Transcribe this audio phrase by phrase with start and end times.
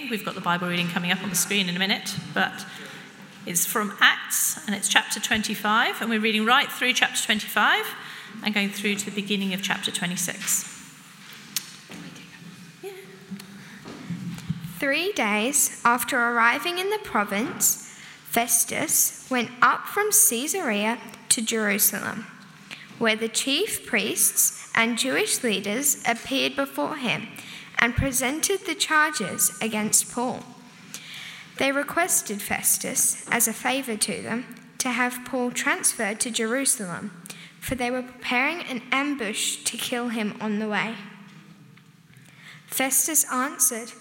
[0.00, 2.66] think we've got the Bible reading coming up on the screen in a minute, but
[3.46, 7.86] it's from Acts and it's chapter 25, and we're reading right through chapter 25
[8.42, 10.64] and going through to the beginning of chapter 26.
[14.80, 20.98] Three days after arriving in the province, Festus went up from Caesarea
[21.28, 22.26] to Jerusalem,
[22.98, 27.28] where the chief priests and Jewish leaders appeared before him
[27.84, 30.42] and presented the charges against Paul.
[31.58, 37.12] They requested Festus, as a favour to them, to have Paul transferred to Jerusalem,
[37.60, 40.94] for they were preparing an ambush to kill him on the way.
[42.66, 43.92] Festus answered,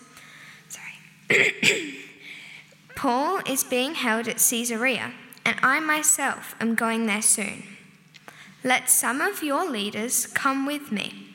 [0.70, 1.96] Sorry.
[2.96, 5.12] Paul is being held at Caesarea,
[5.44, 7.64] and I myself am going there soon.
[8.64, 11.33] Let some of your leaders come with me,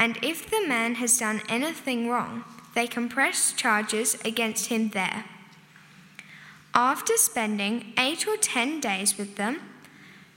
[0.00, 2.42] and if the man has done anything wrong,
[2.74, 5.26] they can press charges against him there.
[6.74, 9.60] After spending eight or ten days with them,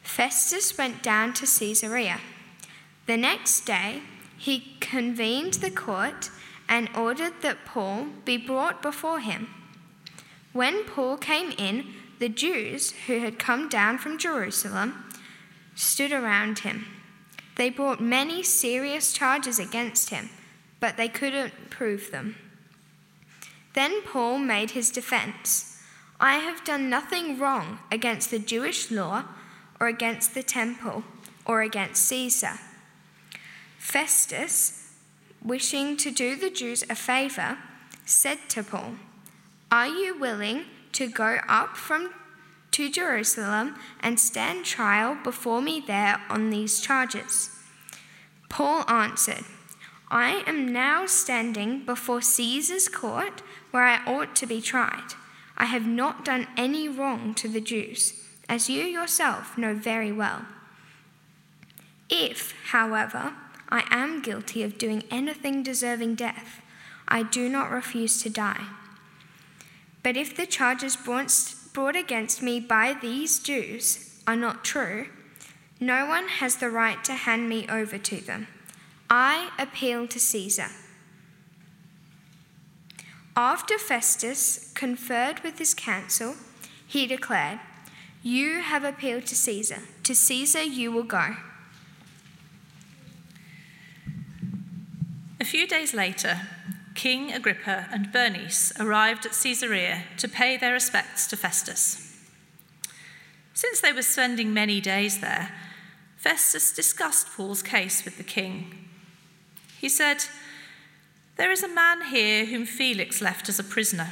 [0.02, 2.20] Festus went down to Caesarea.
[3.06, 4.02] The next day,
[4.38, 6.30] he convened the court
[6.68, 9.48] and ordered that Paul be brought before him.
[10.52, 11.86] When Paul came in,
[12.20, 15.06] the Jews who had come down from Jerusalem
[15.74, 16.86] stood around him.
[17.56, 20.30] They brought many serious charges against him,
[20.80, 22.36] but they couldn't prove them.
[23.74, 25.70] Then Paul made his defense
[26.20, 29.26] I have done nothing wrong against the Jewish law,
[29.80, 31.04] or against the temple,
[31.46, 32.60] or against Caesar.
[33.78, 34.94] Festus,
[35.44, 37.58] wishing to do the Jews a favor,
[38.06, 38.94] said to Paul,
[39.70, 42.14] Are you willing to go up from
[42.74, 47.50] to Jerusalem and stand trial before me there on these charges.
[48.50, 49.46] Paul answered,
[50.12, 55.16] I am now standing before Caesar's court where I ought to be tried.
[55.58, 60.46] I have not done any wrong to the Jews, as you yourself know very well.
[62.10, 63.34] If, however,
[63.70, 66.62] I am guilty of doing anything deserving death,
[67.08, 68.66] I do not refuse to die.
[70.04, 75.08] But if the charges brought brought against me by these Jews are not true,
[75.80, 78.48] no one has the right to hand me over to them.
[79.10, 80.68] I appeal to Caesar.
[83.36, 86.36] After Festus conferred with his council,
[86.86, 87.60] he declared,
[88.22, 89.80] You have appealed to Caesar.
[90.04, 91.36] To Caesar you will go.
[95.42, 96.42] A few days later,
[97.04, 102.18] King Agrippa and Bernice arrived at Caesarea to pay their respects to Festus.
[103.54, 105.52] Since they were spending many days there,
[106.16, 108.88] Festus discussed Paul's case with the king.
[109.82, 110.24] He said,
[111.36, 114.12] There is a man here whom Felix left as a prisoner.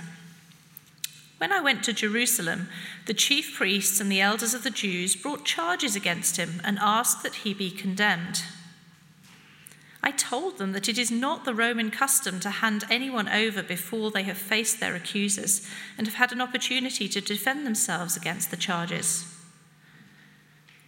[1.38, 2.68] When I went to Jerusalem,
[3.06, 7.24] the chief priests and the elders of the Jews brought charges against him and asked
[7.24, 8.44] that he be condemned.
[10.04, 14.10] I told them that it is not the Roman custom to hand anyone over before
[14.10, 15.68] they have faced their accusers
[15.98, 19.32] and have had an opportunity to defend themselves against the charges.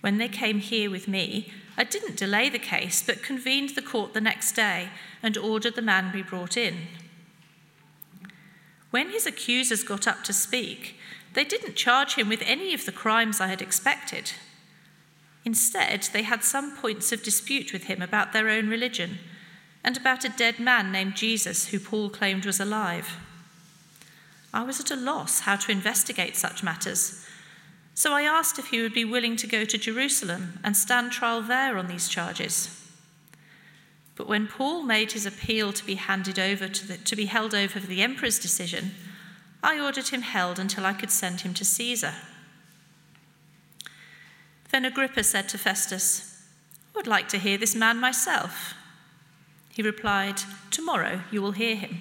[0.02, 4.14] When they came here with me, I didn't delay the case, but convened the court
[4.14, 4.90] the next day
[5.22, 6.88] and ordered the man be brought in.
[8.90, 10.98] When his accusers got up to speak,
[11.34, 14.34] they didn't charge him with any of the crimes I had expected.
[15.46, 19.20] Instead, they had some points of dispute with him about their own religion
[19.84, 23.18] and about a dead man named Jesus who Paul claimed was alive.
[24.54, 27.26] I was at a loss how to investigate such matters,
[27.96, 31.42] so I asked if he would be willing to go to Jerusalem and stand trial
[31.42, 32.80] there on these charges.
[34.16, 37.54] But when Paul made his appeal to be handed over to, the, to be held
[37.54, 38.92] over for the emperor's decision,
[39.62, 42.14] I ordered him held until I could send him to Caesar.
[44.74, 46.42] Then Agrippa said to Festus,
[46.96, 48.74] I would like to hear this man myself.
[49.70, 50.42] He replied,
[50.72, 52.00] Tomorrow you will hear him.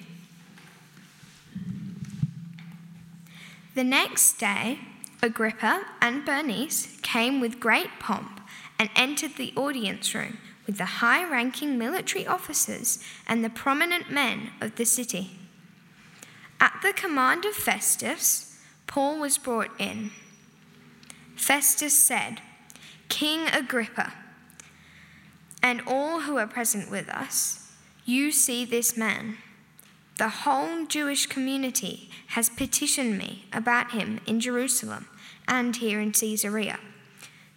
[3.74, 4.78] The next day,
[5.22, 8.40] Agrippa and Bernice came with great pomp
[8.78, 14.48] and entered the audience room with the high ranking military officers and the prominent men
[14.62, 15.32] of the city.
[16.58, 20.10] At the command of Festus, Paul was brought in.
[21.36, 22.40] Festus said,
[23.12, 24.14] King Agrippa,
[25.62, 27.70] and all who are present with us,
[28.06, 29.36] you see this man.
[30.16, 35.08] The whole Jewish community has petitioned me about him in Jerusalem
[35.46, 36.80] and here in Caesarea,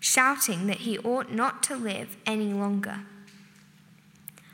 [0.01, 3.03] shouting that he ought not to live any longer.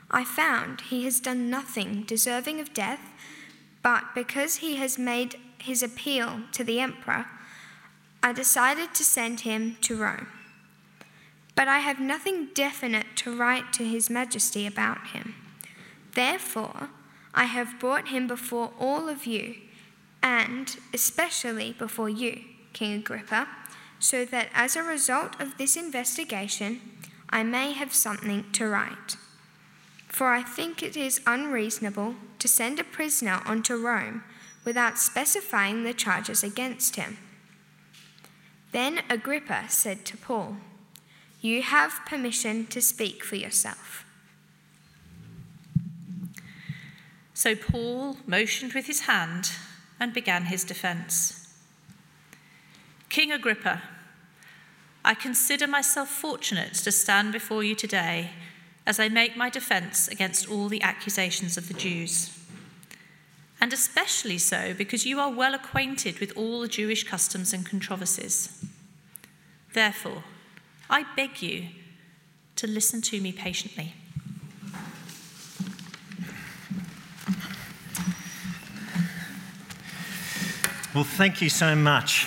[0.08, 3.00] I found he has done nothing deserving of death,
[3.82, 7.26] But because he has made his appeal to the emperor,
[8.22, 10.28] I decided to send him to Rome.
[11.54, 15.34] But I have nothing definite to write to His Majesty about him.
[16.14, 16.90] Therefore,
[17.34, 19.56] I have brought him before all of you,
[20.22, 22.40] and especially before you,
[22.72, 23.48] King Agrippa,
[23.98, 26.80] so that as a result of this investigation,
[27.30, 29.16] I may have something to write.
[30.08, 34.22] For I think it is unreasonable to send a prisoner on to Rome
[34.64, 37.16] without specifying the charges against him.
[38.72, 40.56] Then Agrippa said to Paul,
[41.42, 44.06] You have permission to speak for yourself.
[47.34, 49.50] So Paul motioned with his hand
[50.00, 51.54] and began his defense.
[53.10, 53.82] King Agrippa,
[55.04, 58.30] I consider myself fortunate to stand before you today
[58.86, 62.38] as I make my defense against all the accusations of the Jews
[63.62, 68.64] and especially so because you are well acquainted with all the Jewish customs and controversies.
[69.72, 70.24] Therefore,
[70.92, 71.68] I beg you
[72.56, 73.94] to listen to me patiently.
[80.94, 82.26] Well, thank you so much.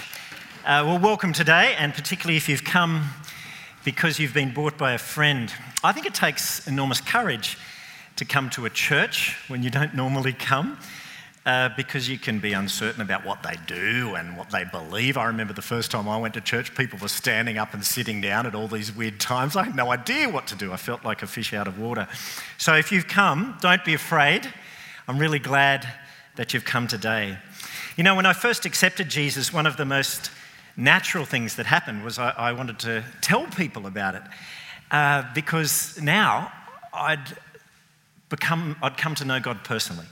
[0.66, 3.10] Uh, well, welcome today, and particularly if you've come
[3.84, 5.54] because you've been brought by a friend.
[5.84, 7.60] I think it takes enormous courage
[8.16, 10.80] to come to a church when you don't normally come
[11.46, 15.16] uh, because you can be uncertain about what they do and what they believe.
[15.16, 18.20] I remember the first time I went to church, people were standing up and sitting
[18.20, 19.56] down at all these weird times.
[19.56, 20.74] I had no idea what to do.
[20.74, 22.08] I felt like a fish out of water.
[22.58, 24.52] So if you've come, don't be afraid.
[25.08, 25.88] I'm really glad
[26.36, 27.38] that you've come today.
[27.96, 30.32] You know, when I first accepted Jesus, one of the most
[30.76, 34.24] natural things that happened was I, I wanted to tell people about it
[34.92, 36.52] uh, because now
[36.94, 37.38] I'd
[38.30, 40.08] become, I'd come to know God personally.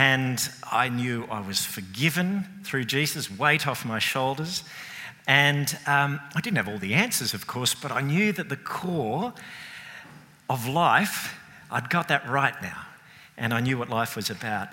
[0.00, 0.40] And
[0.70, 4.62] I knew I was forgiven through Jesus, weight off my shoulders.
[5.26, 8.56] And um, I didn't have all the answers, of course, but I knew that the
[8.56, 9.34] core
[10.48, 11.36] of life,
[11.68, 12.86] I'd got that right now.
[13.36, 14.68] And I knew what life was about.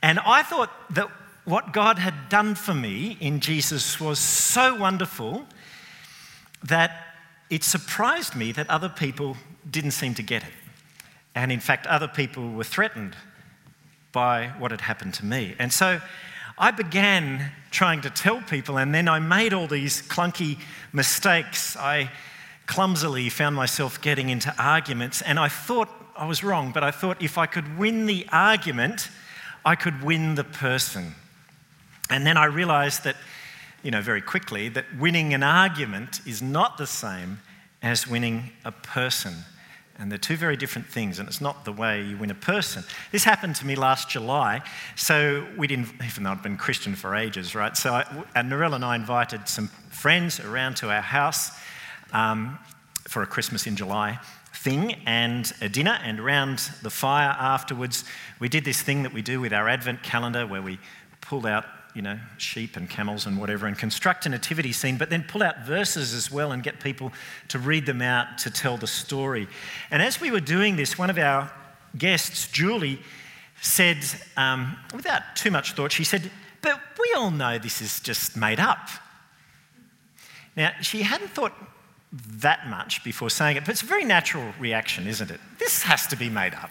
[0.00, 1.10] And I thought that
[1.44, 5.44] what God had done for me in Jesus was so wonderful
[6.62, 7.08] that
[7.50, 9.36] it surprised me that other people
[9.70, 10.54] didn't seem to get it.
[11.34, 13.16] And in fact, other people were threatened
[14.16, 15.54] by what had happened to me.
[15.58, 16.00] And so
[16.56, 20.58] I began trying to tell people, and then I made all these clunky
[20.90, 21.76] mistakes.
[21.76, 22.10] I
[22.64, 27.20] clumsily found myself getting into arguments, and I thought I was wrong, but I thought
[27.20, 29.10] if I could win the argument,
[29.66, 31.14] I could win the person.
[32.08, 33.16] And then I realized that,
[33.82, 37.40] you know, very quickly, that winning an argument is not the same
[37.82, 39.34] as winning a person.
[39.98, 42.84] And they're two very different things, and it's not the way you win a person.
[43.12, 44.60] This happened to me last July.
[44.94, 47.74] So we didn't, even though I'd been Christian for ages, right?
[47.76, 51.50] So I, and Narelle and I invited some friends around to our house
[52.12, 52.58] um,
[53.08, 54.18] for a Christmas in July
[54.52, 55.98] thing and a dinner.
[56.02, 58.04] And around the fire afterwards,
[58.38, 60.78] we did this thing that we do with our Advent calendar where we
[61.22, 61.64] pulled out
[61.96, 65.42] you know, sheep and camels and whatever, and construct a nativity scene, but then pull
[65.42, 67.10] out verses as well and get people
[67.48, 69.48] to read them out to tell the story.
[69.90, 71.50] And as we were doing this, one of our
[71.96, 73.00] guests, Julie,
[73.62, 73.96] said,
[74.36, 78.60] um, without too much thought, she said, But we all know this is just made
[78.60, 78.90] up.
[80.54, 81.54] Now, she hadn't thought
[82.12, 85.40] that much before saying it, but it's a very natural reaction, isn't it?
[85.58, 86.70] This has to be made up.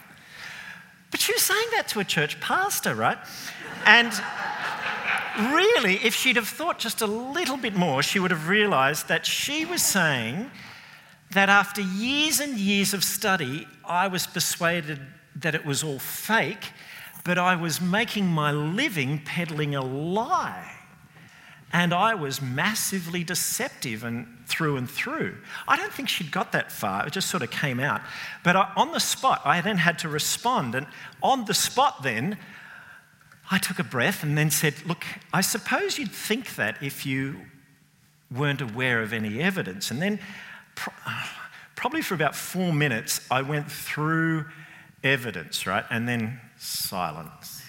[1.10, 3.18] But she was saying that to a church pastor, right?
[3.84, 4.12] And
[5.38, 9.26] really, if she'd have thought just a little bit more, she would have realized that
[9.26, 10.50] she was saying
[11.30, 15.00] that after years and years of study, I was persuaded
[15.36, 16.72] that it was all fake,
[17.24, 20.72] but I was making my living peddling a lie.
[21.72, 25.36] And I was massively deceptive and through and through.
[25.66, 27.06] I don't think she'd got that far.
[27.06, 28.00] It just sort of came out.
[28.44, 30.74] But I, on the spot, I then had to respond.
[30.74, 30.86] And
[31.22, 32.38] on the spot, then,
[33.50, 37.36] I took a breath and then said, Look, I suppose you'd think that if you
[38.30, 39.90] weren't aware of any evidence.
[39.90, 40.18] And then,
[40.74, 41.26] pro- uh,
[41.74, 44.46] probably for about four minutes, I went through
[45.04, 45.84] evidence, right?
[45.90, 47.62] And then silence.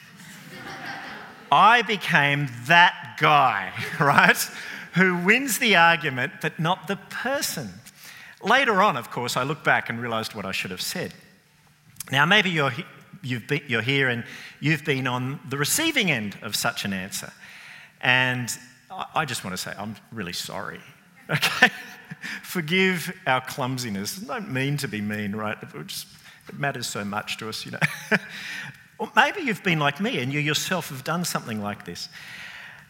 [1.52, 4.38] I became that guy, right?
[4.96, 7.70] Who wins the argument, but not the person.
[8.44, 11.14] Later on, of course, I look back and realized what I should have said.
[12.12, 12.72] Now, maybe you're
[13.28, 14.24] you've been, you're here and
[14.60, 17.32] you've been on the receiving end of such an answer.
[18.02, 18.56] And
[19.16, 20.80] I just want to say, I'm really sorry.
[21.30, 21.70] Okay?
[22.42, 24.24] Forgive our clumsiness.
[24.24, 25.58] I don't mean to be mean, right?
[25.62, 26.08] It, just,
[26.48, 27.80] it matters so much to us, you know.
[29.00, 32.10] Or maybe you've been like me and you yourself have done something like this.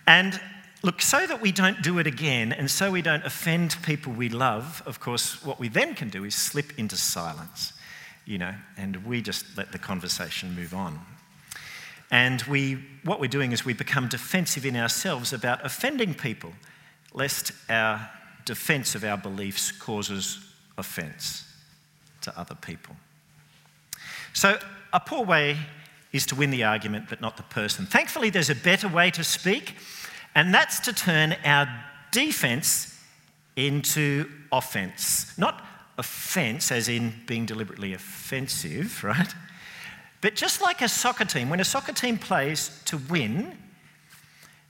[0.06, 0.40] And
[0.84, 4.30] look, so that we don't do it again and so we don't offend people we
[4.30, 7.74] love, of course, what we then can do is slip into silence,
[8.28, 11.00] you know, and we just let the conversation move on.
[12.12, 16.52] And we, what we're doing is we become defensive in ourselves about offending people,
[17.14, 18.10] lest our
[18.46, 20.40] defense of our beliefs causes
[20.78, 21.46] offense
[22.22, 22.96] to other people.
[24.34, 24.60] So,
[24.94, 25.58] a poor way
[26.14, 27.86] is to win the argument, but not the person.
[27.86, 29.76] Thankfully, there's a better way to speak,
[30.36, 31.68] and that's to turn our
[32.12, 32.98] defense
[33.56, 35.38] into offense.
[35.38, 35.67] Not
[35.98, 39.34] offense, as in being deliberately offensive, right?
[40.22, 43.58] But just like a soccer team, when a soccer team plays to win,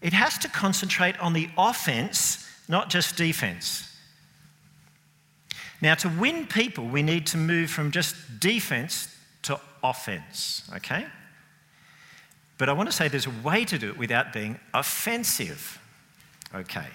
[0.02, 3.84] it has to concentrate on the offense, not just defense.
[5.82, 11.06] Now, to win people, we need to move from just defense to offense, okay?
[12.58, 15.80] But I want to say there's a way to do it without being offensive,
[16.54, 16.88] okay?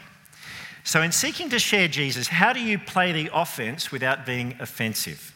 [0.84, 5.32] So, in seeking to share Jesus, how do you play the offense without being offensive?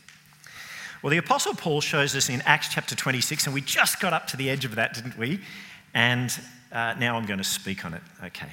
[1.02, 4.26] Well, the Apostle Paul shows us in Acts chapter 26, and we just got up
[4.28, 5.40] to the edge of that, didn't we?
[5.94, 6.36] And
[6.72, 8.50] uh, now I'm going to speak on it, okay?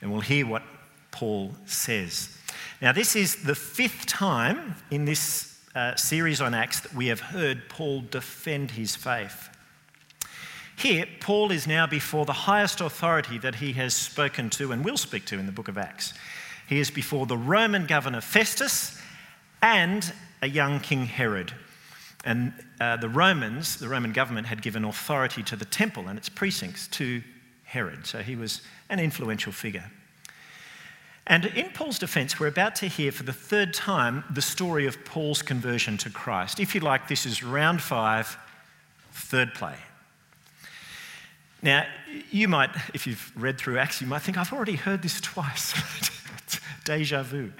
[0.00, 0.62] And we'll hear what
[1.10, 2.36] Paul says.
[2.80, 7.20] Now, this is the fifth time in this uh, series on Acts that we have
[7.20, 9.48] heard Paul defend his faith.
[10.80, 14.96] Here, Paul is now before the highest authority that he has spoken to and will
[14.96, 16.14] speak to in the book of Acts.
[16.66, 18.98] He is before the Roman governor Festus
[19.60, 20.10] and
[20.40, 21.52] a young King Herod.
[22.24, 26.30] And uh, the Romans, the Roman government, had given authority to the temple and its
[26.30, 27.22] precincts to
[27.64, 28.06] Herod.
[28.06, 29.90] So he was an influential figure.
[31.26, 35.04] And in Paul's defense, we're about to hear for the third time the story of
[35.04, 36.58] Paul's conversion to Christ.
[36.58, 38.38] If you like, this is round five,
[39.12, 39.76] third play.
[41.62, 41.86] Now,
[42.30, 45.74] you might, if you've read through Acts, you might think, I've already heard this twice.
[46.84, 47.52] Deja vu.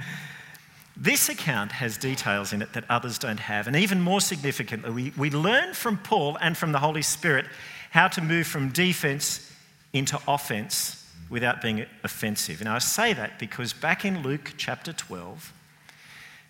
[0.96, 3.66] This account has details in it that others don't have.
[3.66, 7.46] And even more significantly, we, we learn from Paul and from the Holy Spirit
[7.90, 9.50] how to move from defense
[9.92, 12.60] into offense without being offensive.
[12.60, 15.52] And I say that because back in Luke chapter 12,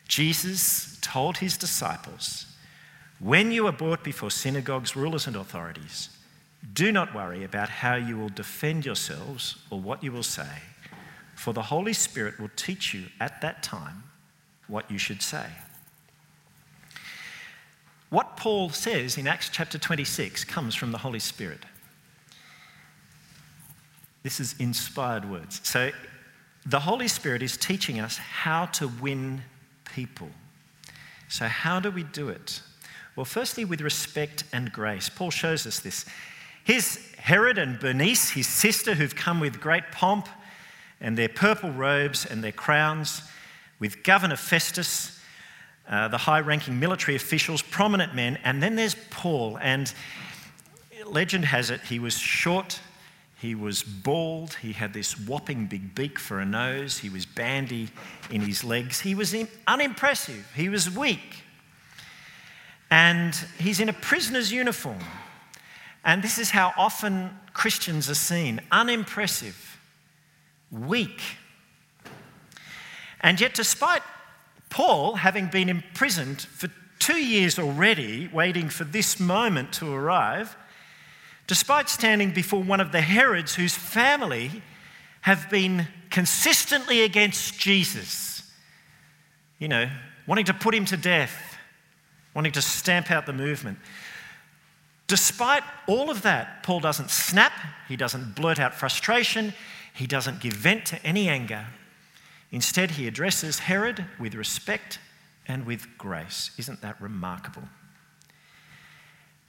[0.09, 2.47] Jesus told his disciples,
[3.21, 6.09] When you are brought before synagogues, rulers, and authorities,
[6.73, 10.62] do not worry about how you will defend yourselves or what you will say,
[11.35, 14.05] for the Holy Spirit will teach you at that time
[14.69, 15.47] what you should say.
[18.11, 21.64] What Paul says in Acts chapter 26 comes from the Holy Spirit.
[24.23, 25.61] This is inspired words.
[25.62, 25.90] So
[26.67, 29.43] the Holy Spirit is teaching us how to win
[29.95, 30.29] people.
[31.29, 32.61] So, how do we do it?
[33.17, 35.09] Well, firstly, with respect and grace.
[35.09, 36.05] Paul shows us this.
[36.64, 40.29] Here's Herod and Bernice, his sister, who've come with great pomp
[41.00, 43.23] and their purple robes and their crowns,
[43.79, 45.19] with Governor Festus,
[45.88, 49.59] uh, the high ranking military officials, prominent men, and then there's Paul.
[49.61, 49.93] And
[51.07, 52.79] legend has it he was short
[53.40, 54.55] he was bald.
[54.61, 56.99] He had this whopping big beak for a nose.
[56.99, 57.88] He was bandy
[58.31, 59.00] in his legs.
[59.00, 59.35] He was
[59.67, 60.47] unimpressive.
[60.55, 61.43] He was weak.
[62.90, 64.99] And he's in a prisoner's uniform.
[66.04, 69.78] And this is how often Christians are seen unimpressive,
[70.71, 71.21] weak.
[73.21, 74.02] And yet, despite
[74.71, 80.57] Paul having been imprisoned for two years already, waiting for this moment to arrive,
[81.47, 84.62] despite standing before one of the Herods whose family
[85.23, 88.42] have been consistently against Jesus.
[89.59, 89.90] You know,
[90.26, 91.59] wanting to put him to death,
[92.35, 93.78] wanting to stamp out the movement.
[95.11, 97.50] Despite all of that, Paul doesn't snap,
[97.88, 99.52] he doesn't blurt out frustration,
[99.93, 101.67] he doesn't give vent to any anger.
[102.52, 105.00] Instead, he addresses Herod with respect
[105.49, 106.52] and with grace.
[106.59, 107.64] Isn't that remarkable?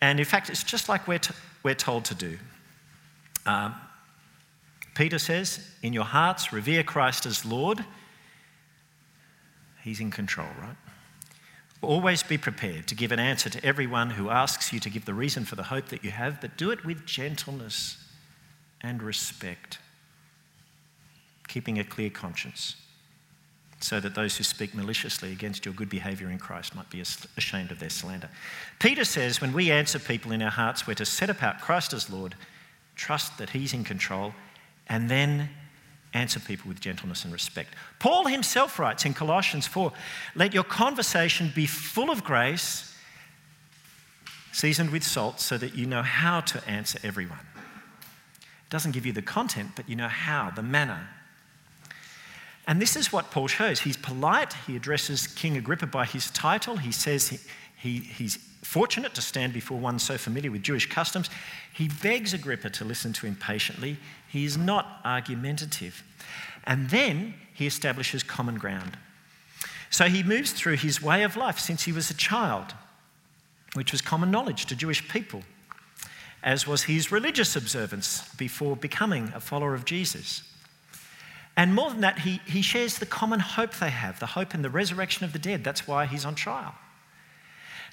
[0.01, 2.39] And in fact, it's just like we're, t- we're told to do.
[3.46, 3.75] Um,
[4.96, 7.86] Peter says, In your hearts, revere Christ as Lord.
[9.84, 10.75] He's in control, right?
[11.81, 15.13] Always be prepared to give an answer to everyone who asks you to give the
[15.13, 17.97] reason for the hope that you have, but do it with gentleness
[18.81, 19.79] and respect,
[21.47, 22.75] keeping a clear conscience
[23.83, 27.71] so that those who speak maliciously against your good behavior in Christ might be ashamed
[27.71, 28.29] of their slander.
[28.79, 32.09] Peter says when we answer people in our hearts, we're to set apart Christ as
[32.09, 32.35] Lord,
[32.95, 34.33] trust that He's in control,
[34.88, 35.50] and then
[36.13, 37.74] answer people with gentleness and respect.
[38.00, 39.91] Paul himself writes in Colossians 4
[40.36, 42.94] let your conversation be full of grace,
[44.51, 47.39] seasoned with salt so that you know how to answer everyone.
[48.38, 51.08] It doesn't give you the content, but you know how, the manner.
[52.68, 53.82] And this is what Paul shows.
[53.82, 57.39] He's polite, he addresses King Agrippa by his title, he says he,
[57.77, 61.30] he, he's fortunate to stand before one so familiar with Jewish customs.
[61.74, 63.98] He begs Agrippa to listen to him patiently.
[64.31, 66.03] He is not argumentative.
[66.63, 68.97] And then he establishes common ground.
[69.89, 72.73] So he moves through his way of life since he was a child,
[73.73, 75.43] which was common knowledge to Jewish people,
[76.41, 80.43] as was his religious observance before becoming a follower of Jesus.
[81.57, 84.61] And more than that, he, he shares the common hope they have, the hope in
[84.61, 85.65] the resurrection of the dead.
[85.65, 86.73] That's why he's on trial.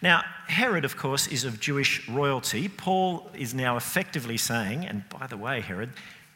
[0.01, 2.69] Now, Herod, of course, is of Jewish royalty.
[2.69, 5.91] Paul is now effectively saying, and by the way, Herod,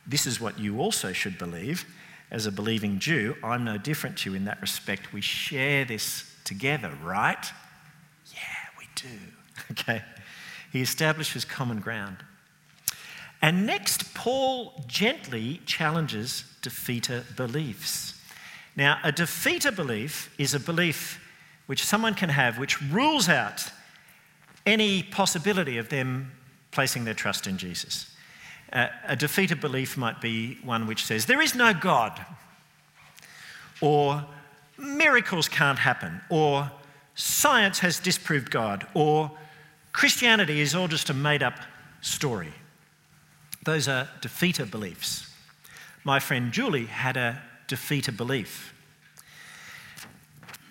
[0.06, 1.84] this is what you also should believe
[2.30, 3.36] as a believing Jew.
[3.42, 5.12] I'm no different to you in that respect.
[5.12, 7.44] We share this together, right?
[8.32, 8.40] Yeah,
[8.78, 9.08] we do.
[9.70, 10.02] Okay.
[10.72, 12.16] He establishes common ground.
[13.40, 18.20] And next, Paul gently challenges defeater beliefs.
[18.76, 21.20] Now, a defeater belief is a belief
[21.66, 23.70] which someone can have which rules out
[24.64, 26.32] any possibility of them
[26.70, 28.11] placing their trust in Jesus.
[28.72, 32.24] A defeater belief might be one which says, There is no God,
[33.82, 34.24] or
[34.78, 36.70] miracles can't happen, or
[37.14, 39.30] science has disproved God, or
[39.92, 41.58] Christianity is all just a made up
[42.00, 42.54] story.
[43.62, 45.30] Those are defeater beliefs.
[46.02, 48.74] My friend Julie had a defeater belief.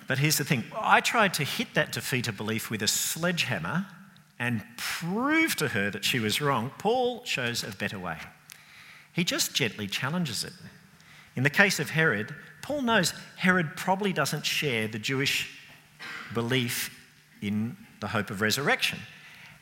[0.08, 3.86] But here's the thing I tried to hit that defeater belief with a sledgehammer
[4.42, 6.72] and prove to her that she was wrong.
[6.80, 8.18] Paul shows a better way.
[9.14, 10.54] He just gently challenges it.
[11.36, 12.34] In the case of Herod,
[12.64, 15.60] Paul knows Herod probably doesn't share the Jewish
[16.34, 16.90] belief
[17.44, 18.98] in the hope of resurrection.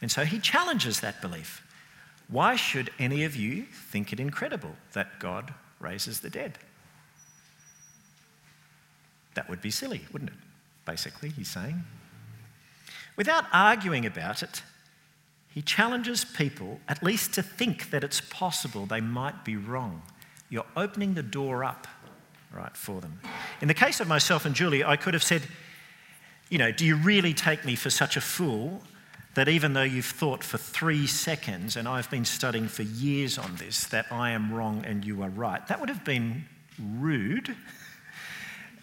[0.01, 1.61] And so he challenges that belief.
[2.29, 6.57] Why should any of you think it incredible that God raises the dead?
[9.33, 10.37] That would be silly, wouldn't it?
[10.85, 11.83] Basically, he's saying.
[13.19, 14.63] Without arguing about it,
[15.49, 20.03] he challenges people at least to think that it's possible they might be wrong.
[20.49, 21.85] You're opening the door up,
[22.53, 23.19] right, for them.
[23.59, 25.41] In the case of myself and Julie, I could have said,
[26.47, 28.81] you know, do you really take me for such a fool
[29.35, 33.57] that even though you've thought for three seconds, and I've been studying for years on
[33.57, 35.67] this, that I am wrong and you are right.
[35.67, 36.45] That would have been
[36.79, 37.53] rude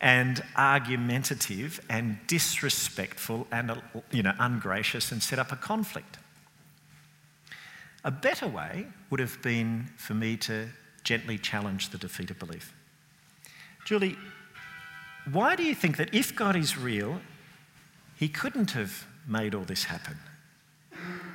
[0.01, 3.81] and argumentative and disrespectful and
[4.11, 6.19] you know, ungracious and set up a conflict.
[8.05, 10.69] A better way would have been for me to
[11.03, 12.73] gently challenge the defeater belief.
[13.85, 14.17] Julie,
[15.33, 17.21] why do you think that if God is real,
[18.17, 20.19] he couldn't have made all this happen?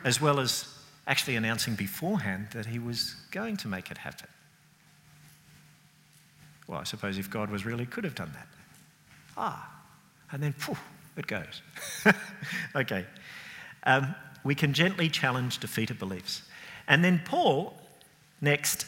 [0.03, 0.67] as well as
[1.07, 4.27] actually announcing beforehand that he was going to make it happen.
[6.71, 8.47] Well, I suppose if God was real, he could have done that.
[9.35, 9.69] Ah,
[10.31, 10.81] and then poof,
[11.17, 11.61] it goes.
[12.75, 13.05] okay.
[13.83, 16.43] Um, we can gently challenge defeater beliefs.
[16.87, 17.73] And then Paul,
[18.39, 18.85] next,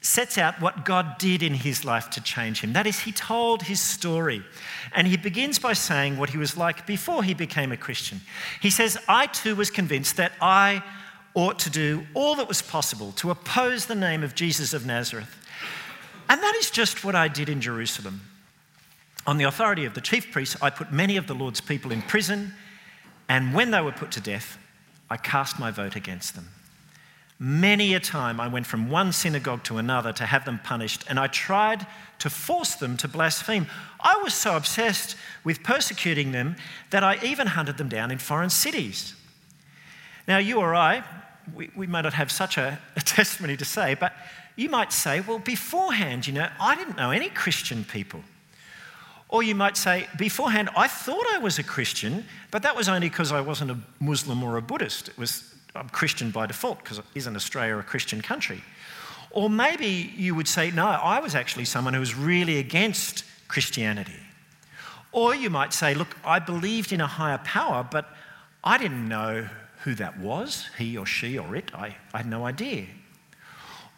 [0.00, 2.72] sets out what God did in his life to change him.
[2.72, 4.42] That is, he told his story.
[4.92, 8.22] And he begins by saying what he was like before he became a Christian.
[8.60, 10.82] He says, I too was convinced that I
[11.34, 15.36] ought to do all that was possible to oppose the name of Jesus of Nazareth.
[16.30, 18.20] And that is just what I did in Jerusalem.
[19.26, 22.02] On the authority of the chief priests, I put many of the Lord's people in
[22.02, 22.54] prison,
[23.28, 24.56] and when they were put to death,
[25.10, 26.46] I cast my vote against them.
[27.40, 31.18] Many a time I went from one synagogue to another to have them punished, and
[31.18, 31.84] I tried
[32.20, 33.66] to force them to blaspheme.
[33.98, 36.54] I was so obsessed with persecuting them
[36.90, 39.16] that I even hunted them down in foreign cities.
[40.28, 41.02] Now, you or I,
[41.56, 44.12] we, we may not have such a, a testimony to say, but
[44.60, 48.20] you might say, well, beforehand, you know, I didn't know any Christian people.
[49.30, 53.08] Or you might say, beforehand, I thought I was a Christian, but that was only
[53.08, 55.08] because I wasn't a Muslim or a Buddhist.
[55.08, 58.62] It was I'm Christian by default because isn't Australia a Christian country?
[59.30, 64.20] Or maybe you would say, no, I was actually someone who was really against Christianity.
[65.10, 68.14] Or you might say, look, I believed in a higher power, but
[68.62, 69.48] I didn't know
[69.84, 71.70] who that was, he or she or it.
[71.74, 72.84] I, I had no idea.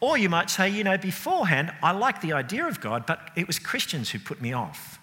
[0.03, 3.47] Or you might say, you know, beforehand, I liked the idea of God, but it
[3.47, 4.99] was Christians who put me off.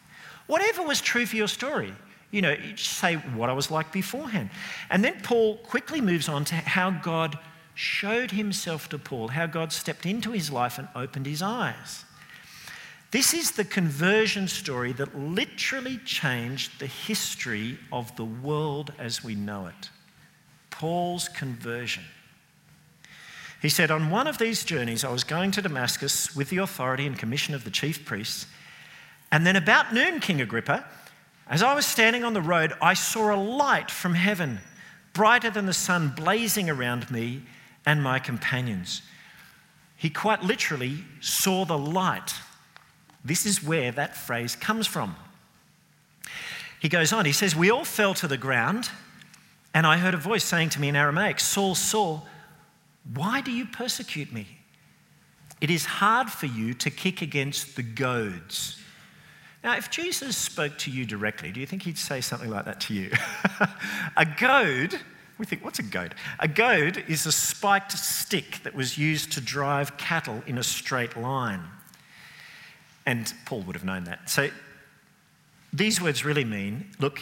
[0.46, 1.94] Whatever was true for your story,
[2.30, 4.50] you know, say what I was like beforehand.
[4.90, 7.38] And then Paul quickly moves on to how God
[7.74, 12.04] showed himself to Paul, how God stepped into his life and opened his eyes.
[13.10, 19.34] This is the conversion story that literally changed the history of the world as we
[19.34, 19.88] know it.
[20.68, 22.04] Paul's conversion.
[23.60, 27.06] He said, On one of these journeys, I was going to Damascus with the authority
[27.06, 28.46] and commission of the chief priests.
[29.30, 30.84] And then about noon, King Agrippa,
[31.46, 34.60] as I was standing on the road, I saw a light from heaven,
[35.12, 37.42] brighter than the sun, blazing around me
[37.84, 39.02] and my companions.
[39.96, 42.34] He quite literally saw the light.
[43.24, 45.16] This is where that phrase comes from.
[46.80, 48.90] He goes on, he says, We all fell to the ground,
[49.74, 52.26] and I heard a voice saying to me in Aramaic, Saul, Saul,
[53.14, 54.46] why do you persecute me?
[55.60, 58.80] It is hard for you to kick against the goads.
[59.62, 62.80] Now, if Jesus spoke to you directly, do you think he'd say something like that
[62.82, 63.10] to you?
[64.16, 64.98] a goad,
[65.36, 66.14] we think, what's a goad?
[66.38, 71.16] A goad is a spiked stick that was used to drive cattle in a straight
[71.16, 71.62] line.
[73.04, 74.30] And Paul would have known that.
[74.30, 74.48] So
[75.72, 77.20] these words really mean look,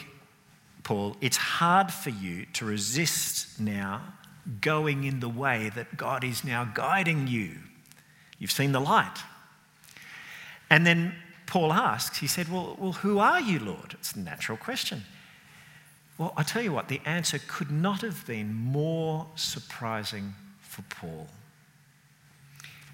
[0.84, 4.02] Paul, it's hard for you to resist now
[4.60, 7.52] going in the way that God is now guiding you.
[8.38, 9.18] You've seen the light.
[10.70, 11.14] And then
[11.46, 13.94] Paul asks, he said, Well, well who are you, Lord?
[13.94, 15.04] It's a natural question.
[16.18, 21.28] Well, I tell you what, the answer could not have been more surprising for Paul.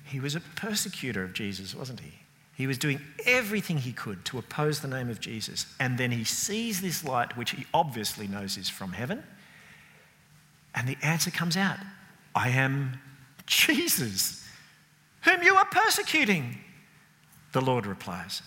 [0.05, 2.13] He was a persecutor of Jesus, wasn't he?
[2.57, 5.67] He was doing everything he could to oppose the name of Jesus.
[5.81, 9.25] And then he sees this light, which he obviously knows is from heaven.
[10.75, 11.79] And the answer comes out
[12.35, 12.99] I am
[13.47, 14.45] Jesus,
[15.23, 16.59] whom you are persecuting.
[17.53, 18.43] The Lord replies.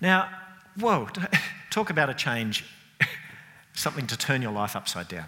[0.00, 0.28] Now,
[0.78, 1.08] whoa,
[1.70, 2.64] talk about a change,
[3.74, 5.26] something to turn your life upside down.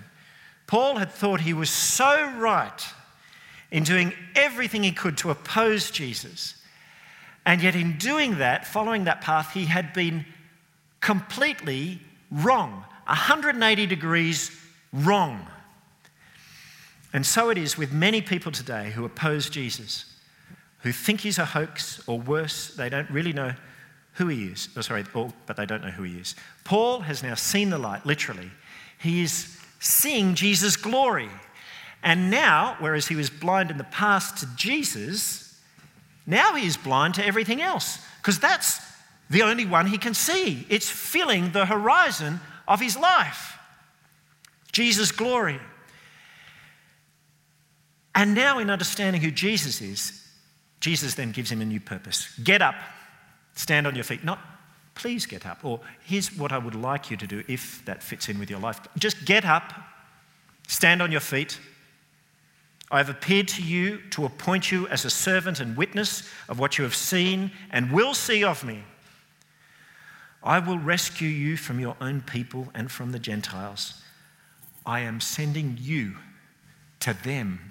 [0.67, 2.81] Paul had thought he was so right
[3.73, 6.55] in doing everything he could to oppose Jesus.
[7.45, 10.25] And yet, in doing that, following that path, he had been
[11.01, 11.99] completely
[12.31, 14.57] wrong, 180 degrees
[14.93, 15.47] wrong.
[17.13, 20.05] And so it is with many people today who oppose Jesus,
[20.81, 23.55] who think he's a hoax, or worse, they don't really know
[24.15, 24.69] who he is.
[24.77, 25.05] Oh, sorry,
[25.47, 26.35] but they don't know who he is.
[26.65, 28.51] Paul has now seen the light, literally.
[28.99, 31.31] He is seeing Jesus' glory.
[32.03, 35.59] And now, whereas he was blind in the past to Jesus,
[36.27, 38.81] now he is blind to everything else, because that's
[39.29, 40.67] the only one he can see.
[40.69, 43.59] It's filling the horizon of his life.
[44.73, 45.61] Jesus' glory.
[48.15, 50.27] And now, in understanding who Jesus is,
[50.81, 52.37] Jesus then gives him a new purpose.
[52.43, 52.75] Get up,
[53.55, 54.25] stand on your feet.
[54.25, 54.39] Not,
[54.95, 55.65] please get up.
[55.65, 58.61] Or, here's what I would like you to do if that fits in with your
[58.61, 58.81] life.
[58.99, 59.73] Just get up,
[60.67, 61.59] stand on your feet.
[62.91, 66.77] I have appeared to you to appoint you as a servant and witness of what
[66.77, 68.83] you have seen and will see of me.
[70.43, 74.03] I will rescue you from your own people and from the Gentiles.
[74.85, 76.17] I am sending you
[77.01, 77.70] to them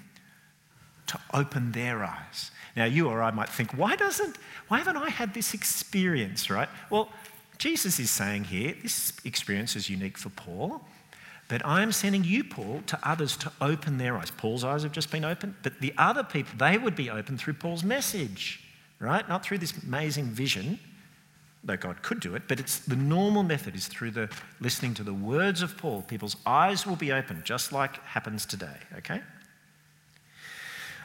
[1.09, 2.51] to open their eyes.
[2.75, 6.69] Now, you or I might think, why doesn't, why haven't I had this experience, right?
[6.89, 7.09] Well,
[7.57, 10.81] Jesus is saying here, this experience is unique for Paul,
[11.49, 14.31] but I am sending you, Paul, to others to open their eyes.
[14.31, 17.53] Paul's eyes have just been opened, but the other people, they would be opened through
[17.53, 18.63] Paul's message,
[18.99, 19.27] right?
[19.27, 20.79] Not through this amazing vision,
[21.63, 24.29] though God could do it, but it's the normal method is through the
[24.61, 26.03] listening to the words of Paul.
[26.03, 29.21] People's eyes will be opened, just like happens today, okay?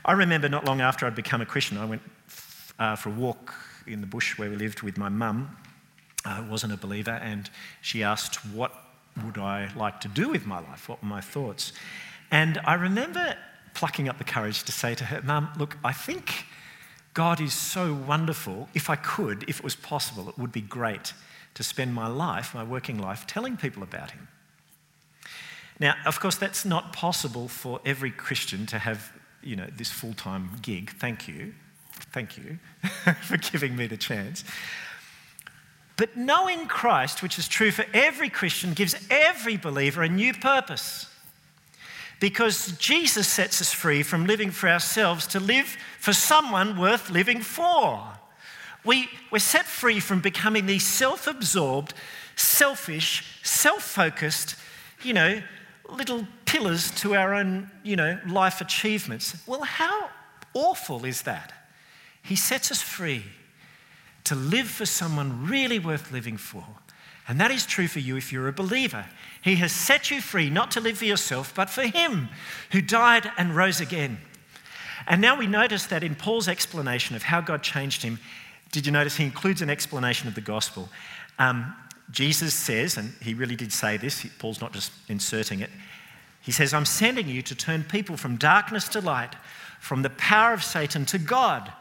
[0.05, 2.03] I remember not long after I'd become a Christian, I went
[2.79, 3.55] uh, for a walk
[3.87, 5.57] in the bush where we lived with my mum.
[6.27, 7.49] Uh, wasn't a believer, and
[7.81, 8.73] she asked, What
[9.25, 10.88] would I like to do with my life?
[10.88, 11.73] What were my thoughts?
[12.31, 13.37] And I remember
[13.75, 16.47] plucking up the courage to say to her, Mum, look, I think
[17.14, 18.69] God is so wonderful.
[18.75, 21.14] If I could, if it was possible, it would be great
[21.55, 24.29] to spend my life, my working life, telling people about Him.
[25.81, 29.12] Now, of course, that's not possible for every Christian to have
[29.45, 30.91] you know, this full time gig.
[30.99, 31.55] Thank you.
[32.13, 32.59] Thank you
[33.23, 34.45] for giving me the chance.
[35.97, 41.09] But knowing Christ, which is true for every Christian, gives every believer a new purpose.
[42.19, 47.41] Because Jesus sets us free from living for ourselves to live for someone worth living
[47.41, 48.03] for.
[48.85, 51.95] We, we're set free from becoming these self absorbed,
[52.37, 54.57] selfish, self focused,
[55.03, 55.43] you know,
[55.89, 59.37] little pillars to our own, you know, life achievements.
[59.45, 60.09] Well, how
[60.55, 61.53] awful is that?
[62.23, 63.25] He sets us free
[64.23, 66.64] to live for someone really worth living for.
[67.27, 69.05] And that is true for you if you're a believer.
[69.43, 72.29] He has set you free not to live for yourself, but for Him
[72.71, 74.19] who died and rose again.
[75.09, 78.21] And now we notice that in Paul's explanation of how God changed him,
[78.71, 80.88] did you notice he includes an explanation of the gospel?
[81.37, 81.75] Um,
[82.12, 85.71] Jesus says, and he really did say this, Paul's not just inserting it,
[86.45, 89.35] He says, I'm sending you to turn people from darkness to light,
[89.81, 91.73] from the power of Satan to God,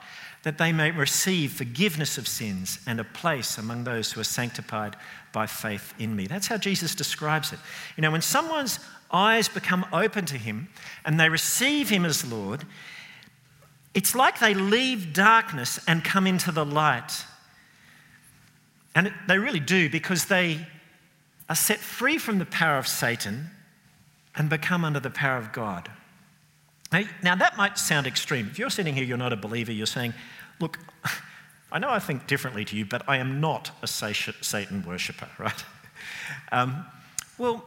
[0.43, 4.95] that they may receive forgiveness of sins and a place among those who are sanctified
[5.33, 6.27] by faith in me.
[6.27, 7.59] That's how Jesus describes it.
[7.97, 8.79] You know, when someone's
[9.11, 10.69] eyes become open to him
[11.03, 12.63] and they receive him as Lord,
[13.93, 17.25] it's like they leave darkness and come into the light.
[18.95, 20.65] And they really do because they
[21.49, 23.49] are set free from the power of Satan
[24.35, 25.89] and become under the power of God.
[27.23, 28.47] Now, that might sound extreme.
[28.51, 30.13] If you're sitting here, you're not a believer, you're saying,
[30.59, 30.77] Look,
[31.71, 35.63] I know I think differently to you, but I am not a Satan worshipper, right?
[36.51, 36.85] Um,
[37.37, 37.65] well,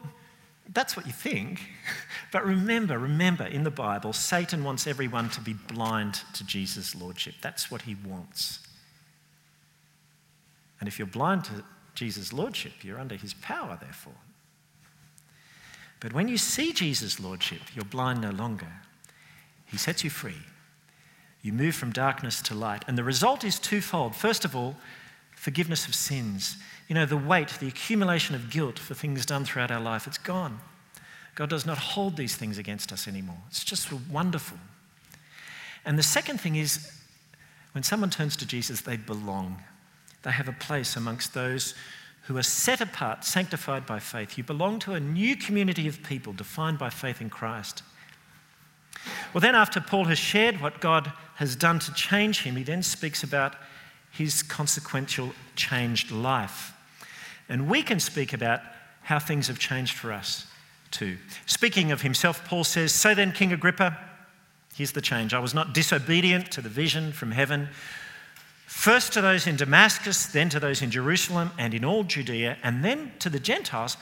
[0.72, 1.61] that's what you think.
[2.33, 7.37] But remember, remember, in the Bible, Satan wants everyone to be blind to Jesus' lordship.
[7.40, 8.59] That's what he wants.
[10.81, 14.16] And if you're blind to Jesus' lordship, you're under his power, therefore.
[16.01, 18.69] But when you see Jesus' lordship, you're blind no longer.
[19.67, 20.43] He sets you free.
[21.43, 22.85] You move from darkness to light.
[22.87, 24.15] And the result is twofold.
[24.15, 24.77] First of all,
[25.35, 26.57] forgiveness of sins.
[26.89, 30.19] You know, the weight, the accumulation of guilt for things done throughout our life, it's
[30.19, 30.61] gone.
[31.35, 33.39] God does not hold these things against us anymore.
[33.49, 34.59] It's just wonderful.
[35.85, 36.91] And the second thing is
[37.73, 39.63] when someone turns to Jesus, they belong.
[40.23, 41.75] They have a place amongst those
[42.27, 44.37] who are set apart, sanctified by faith.
[44.37, 47.83] You belong to a new community of people defined by faith in Christ.
[49.33, 52.83] Well, then, after Paul has shared what God has done to change him, he then
[52.83, 53.55] speaks about
[54.11, 56.73] his consequential changed life.
[57.49, 58.61] And we can speak about
[59.03, 60.47] how things have changed for us
[60.91, 61.19] too.
[61.47, 63.97] Speaking of himself, Paul says, So then, King Agrippa,
[64.75, 65.33] here's the change.
[65.33, 67.69] I was not disobedient to the vision from heaven
[68.66, 72.85] first to those in Damascus, then to those in Jerusalem and in all Judea, and
[72.85, 73.96] then to the Gentiles,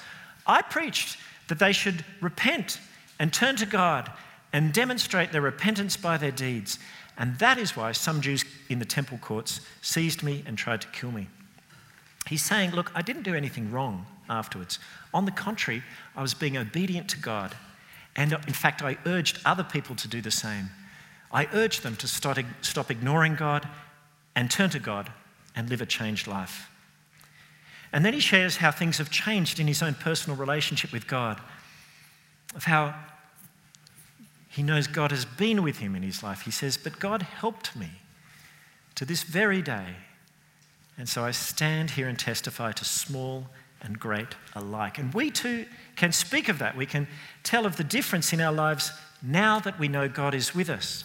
[0.47, 2.81] I preached that they should repent
[3.19, 4.11] and turn to God
[4.53, 6.79] and demonstrate their repentance by their deeds.
[7.17, 10.89] And that is why some Jews in the temple courts seized me and tried to
[10.89, 11.29] kill me.
[12.27, 14.79] He's saying, Look, I didn't do anything wrong afterwards.
[15.13, 15.83] On the contrary,
[16.17, 17.55] I was being obedient to God.
[18.17, 20.71] And uh, in fact, I urged other people to do the same.
[21.33, 23.69] I urged them to stop ignoring God
[24.35, 25.11] and turn to God
[25.55, 26.69] and live a changed life.
[27.93, 31.41] And then he shares how things have changed in his own personal relationship with God,
[32.55, 32.95] of how
[34.49, 36.43] he knows God has been with him in his life.
[36.43, 37.91] He says, But God helped me
[38.95, 39.97] to this very day.
[40.97, 43.47] And so I stand here and testify to small
[43.83, 44.99] and great alike.
[44.99, 45.67] And we too
[45.97, 46.77] can speak of that.
[46.77, 47.07] We can
[47.43, 48.93] tell of the difference in our lives
[49.23, 51.05] now that we know God is with us.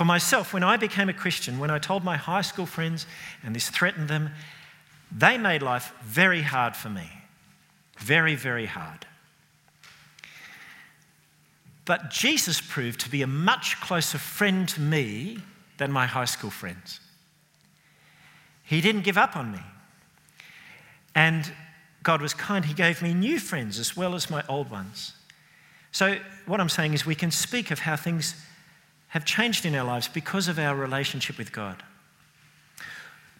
[0.00, 3.04] For myself, when I became a Christian, when I told my high school friends
[3.44, 4.30] and this threatened them,
[5.14, 7.06] they made life very hard for me.
[7.98, 9.04] Very, very hard.
[11.84, 15.36] But Jesus proved to be a much closer friend to me
[15.76, 17.00] than my high school friends.
[18.64, 19.60] He didn't give up on me.
[21.14, 21.52] And
[22.02, 22.64] God was kind.
[22.64, 25.12] He gave me new friends as well as my old ones.
[25.92, 28.34] So, what I'm saying is, we can speak of how things
[29.10, 31.82] have changed in our lives because of our relationship with God.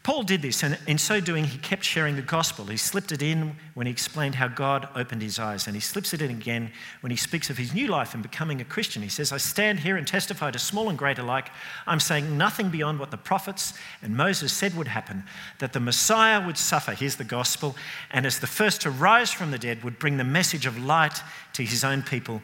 [0.02, 2.64] Paul did this, and in so doing, he kept sharing the gospel.
[2.64, 6.14] He slipped it in when he explained how God opened his eyes, and he slips
[6.14, 9.02] it in again when he speaks of his new life and becoming a Christian.
[9.02, 11.50] He says, I stand here and testify to small and great alike.
[11.86, 15.22] I'm saying nothing beyond what the prophets and Moses said would happen
[15.58, 16.92] that the Messiah would suffer.
[16.92, 17.76] Here's the gospel,
[18.10, 21.22] and as the first to rise from the dead, would bring the message of light
[21.52, 22.40] to his own people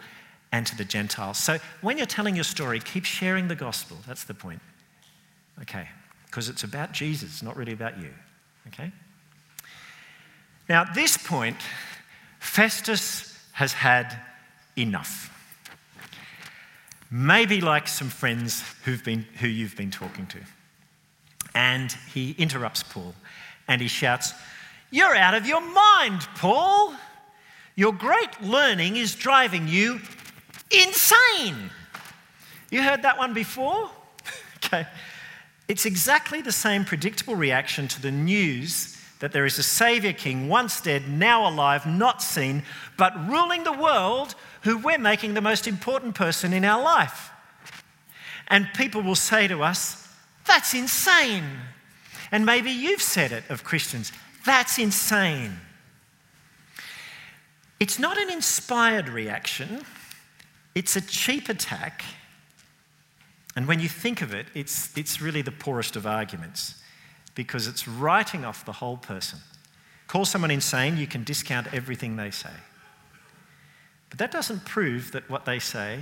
[0.53, 1.39] and to the Gentiles.
[1.39, 3.99] So when you're telling your story, keep sharing the gospel.
[4.07, 4.61] That's the point.
[5.63, 5.89] Okay,
[6.27, 8.11] because it's about Jesus, not really about you.
[8.69, 8.93] Okay?
[10.69, 11.57] Now, at this point,
[12.41, 14.19] Festus has had
[14.77, 15.33] enough.
[17.11, 20.39] Maybe like some friends who've been, who you've been talking to.
[21.55, 23.15] And he interrupts Paul
[23.69, 24.35] and he shouts,
[24.91, 26.95] You're out of your mind, Paul.
[27.77, 30.01] Your great learning is driving you
[30.71, 31.71] insane.
[32.71, 33.91] You heard that one before?
[34.57, 34.87] okay.
[35.69, 40.49] It's exactly the same predictable reaction to the news that there is a Saviour King,
[40.49, 42.63] once dead, now alive, not seen,
[42.97, 47.31] but ruling the world, who we're making the most important person in our life.
[48.49, 50.07] And people will say to us,
[50.45, 51.45] That's insane.
[52.31, 54.13] And maybe you've said it of Christians,
[54.45, 55.61] That's insane.
[57.81, 59.85] It's not an inspired reaction.
[60.77, 62.05] It's a cheap attack,
[63.57, 66.75] and when you think of it, it's, it's really the poorest of arguments
[67.35, 69.39] because it's writing off the whole person.
[70.07, 72.51] Call someone insane, you can discount everything they say.
[74.11, 76.01] But that doesn't prove that what they say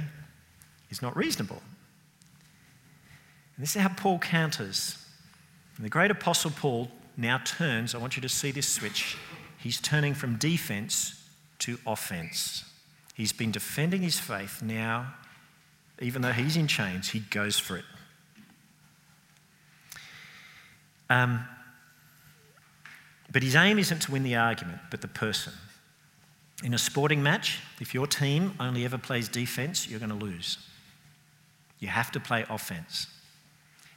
[0.91, 1.63] is not reasonable.
[3.55, 4.99] And this is how Paul counters.
[5.77, 9.17] And the great apostle Paul now turns, I want you to see this switch.
[9.57, 11.23] He's turning from defense
[11.61, 12.65] to offense.
[13.15, 14.61] He's been defending his faith.
[14.63, 15.15] Now,
[16.01, 17.85] even though he's in chains, he goes for it.
[21.09, 21.47] Um,
[23.33, 25.53] but his aim isn't to win the argument, but the person.
[26.63, 30.59] In a sporting match, if your team only ever plays defense, you're going to lose.
[31.79, 33.07] You have to play offense.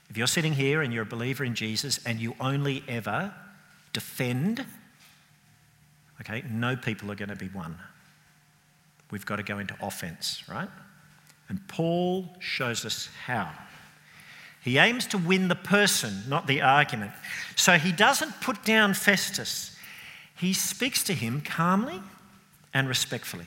[0.10, 3.34] If you're sitting here and you're a believer in Jesus and you only ever
[3.94, 4.66] defend,
[6.22, 7.78] okay, no people are going to be won.
[9.12, 10.70] We've got to go into offense, right?
[11.50, 13.52] And Paul shows us how.
[14.62, 17.12] He aims to win the person, not the argument.
[17.56, 19.76] So he doesn't put down Festus.
[20.36, 22.02] He speaks to him calmly
[22.74, 23.46] and respectfully.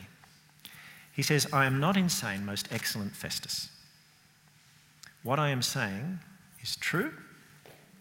[1.12, 3.68] He says, I am not insane, most excellent Festus.
[5.22, 6.20] What I am saying
[6.62, 7.12] is true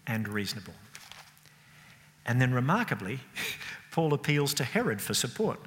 [0.07, 0.73] and reasonable.
[2.25, 3.19] And then, remarkably,
[3.91, 5.59] Paul appeals to Herod for support.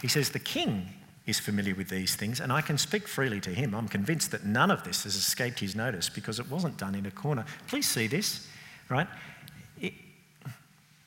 [0.00, 0.88] He says, The king
[1.28, 3.74] is familiar with these things, and I can speak freely to him.
[3.74, 7.04] I'm convinced that none of this has escaped his notice because it wasn't done in
[7.04, 7.44] a corner.
[7.68, 8.48] Please see this,
[8.88, 9.06] right?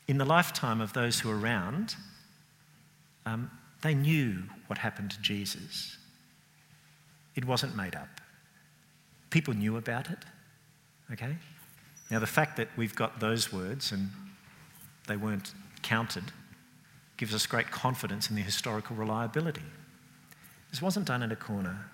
[0.08, 1.96] in the lifetime of those who were around,
[3.26, 3.50] um,
[3.82, 5.98] they knew what happened to Jesus.
[7.34, 8.10] It wasn't made up.
[9.30, 10.20] People knew about it.
[11.14, 11.38] Okay?
[12.10, 14.10] Now, the fact that we've got those words and
[15.08, 16.26] they weren't counted
[17.16, 19.64] gives us great confidence in the historical reliability.
[20.72, 21.86] This wasn't done in a corner.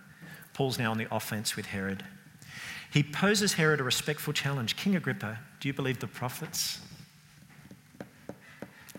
[0.53, 2.03] Paul's now on the offense with Herod.
[2.91, 6.79] He poses Herod a respectful challenge King Agrippa, do you believe the prophets?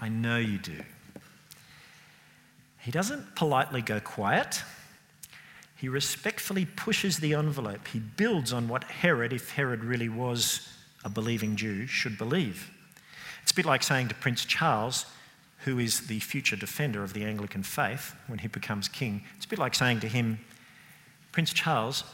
[0.01, 0.81] I know you do.
[2.81, 4.63] He doesn't politely go quiet.
[5.77, 7.87] He respectfully pushes the envelope.
[7.89, 10.69] He builds on what Herod, if Herod really was
[11.05, 12.71] a believing Jew, should believe.
[13.43, 15.07] It's a bit like saying to Prince Charles,
[15.65, 19.49] who is the future defender of the Anglican faith when he becomes king, it's a
[19.49, 20.39] bit like saying to him,
[21.33, 22.05] Prince Charles,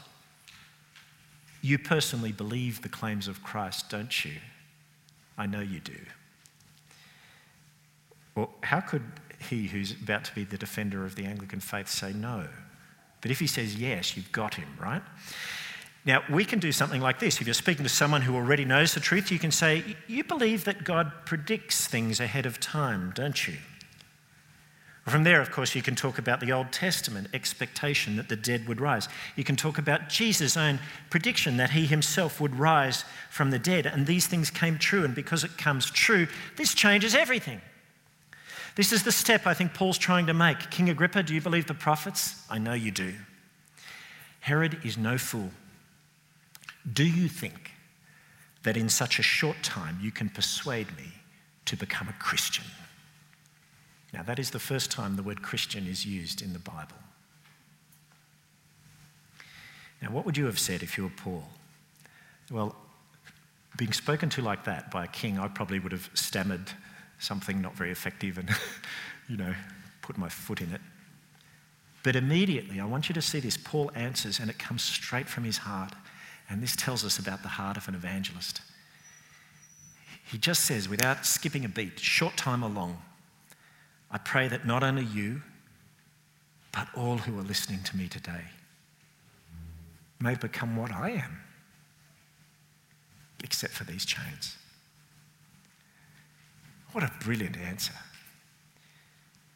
[1.61, 4.33] you personally believe the claims of Christ, don't you?
[5.37, 5.97] I know you do.
[8.35, 9.03] Well, how could
[9.49, 12.47] he who's about to be the defender of the Anglican faith say no?
[13.21, 15.01] But if he says yes, you've got him, right?
[16.05, 17.41] Now, we can do something like this.
[17.41, 20.65] If you're speaking to someone who already knows the truth, you can say, You believe
[20.65, 23.55] that God predicts things ahead of time, don't you?
[25.07, 28.67] From there, of course, you can talk about the Old Testament expectation that the dead
[28.67, 29.07] would rise.
[29.35, 30.79] You can talk about Jesus' own
[31.11, 35.05] prediction that he himself would rise from the dead, and these things came true.
[35.05, 37.61] And because it comes true, this changes everything.
[38.75, 40.71] This is the step I think Paul's trying to make.
[40.71, 42.43] King Agrippa, do you believe the prophets?
[42.49, 43.13] I know you do.
[44.41, 45.51] Herod is no fool.
[46.91, 47.71] Do you think
[48.63, 51.11] that in such a short time you can persuade me
[51.65, 52.65] to become a Christian?
[54.13, 56.97] Now, that is the first time the word Christian is used in the Bible.
[60.01, 61.43] Now, what would you have said if you were Paul?
[62.51, 62.75] Well,
[63.77, 66.71] being spoken to like that by a king, I probably would have stammered
[67.19, 68.49] something not very effective and,
[69.29, 69.53] you know,
[70.01, 70.81] put my foot in it.
[72.03, 73.57] But immediately, I want you to see this.
[73.57, 75.93] Paul answers, and it comes straight from his heart.
[76.49, 78.61] And this tells us about the heart of an evangelist.
[80.31, 83.01] He just says, without skipping a beat, short time or long,
[84.11, 85.41] I pray that not only you,
[86.71, 88.43] but all who are listening to me today
[90.19, 91.39] may become what I am,
[93.43, 94.57] except for these chains.
[96.91, 97.93] What a brilliant answer.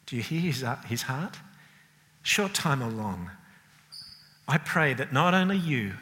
[0.06, 1.36] Do you hear his, his heart?
[2.22, 3.30] Short time or long,
[4.46, 5.94] I pray that not only you,